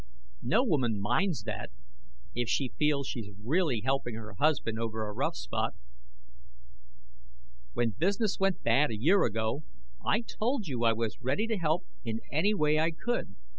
No 0.41 0.63
woman 0.63 0.99
minds 0.99 1.43
that 1.43 1.69
if 2.33 2.49
she 2.49 2.69
feels 2.75 3.05
she 3.07 3.19
is 3.19 3.35
really 3.39 3.81
helping 3.81 4.15
her 4.15 4.33
husband 4.33 4.79
over 4.79 5.05
a 5.05 5.13
rough 5.13 5.35
spot. 5.35 5.75
When 7.73 7.91
business 7.91 8.39
went 8.39 8.63
bad 8.63 8.89
a 8.89 8.97
year 8.97 9.23
ago, 9.25 9.63
I 10.03 10.21
told 10.21 10.65
you 10.65 10.83
I 10.85 10.93
was 10.93 11.21
ready 11.21 11.45
to 11.45 11.55
help 11.59 11.85
in 12.03 12.19
any 12.31 12.55
way 12.55 12.79
I 12.79 12.89
could. 12.89 13.35